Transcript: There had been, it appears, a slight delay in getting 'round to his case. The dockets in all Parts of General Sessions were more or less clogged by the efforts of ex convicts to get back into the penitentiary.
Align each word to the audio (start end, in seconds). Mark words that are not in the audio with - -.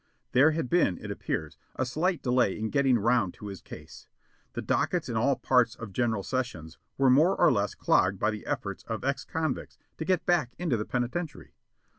There 0.31 0.49
had 0.49 0.67
been, 0.67 0.97
it 0.97 1.11
appears, 1.11 1.59
a 1.75 1.85
slight 1.85 2.23
delay 2.23 2.57
in 2.57 2.71
getting 2.71 2.97
'round 2.97 3.35
to 3.35 3.45
his 3.49 3.61
case. 3.61 4.07
The 4.53 4.61
dockets 4.63 5.07
in 5.09 5.15
all 5.15 5.35
Parts 5.35 5.75
of 5.75 5.93
General 5.93 6.23
Sessions 6.23 6.79
were 6.97 7.11
more 7.11 7.35
or 7.39 7.51
less 7.51 7.75
clogged 7.75 8.17
by 8.17 8.31
the 8.31 8.47
efforts 8.47 8.81
of 8.85 9.03
ex 9.03 9.23
convicts 9.23 9.77
to 9.99 10.05
get 10.05 10.25
back 10.25 10.55
into 10.57 10.75
the 10.75 10.85
penitentiary. 10.85 11.53